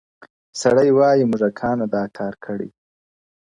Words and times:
سړي 0.61 0.89
وایې 0.97 1.25
موږکانو 1.31 1.85
دا 1.95 2.03
کار 2.17 2.33
کړﺉ, 2.43 2.69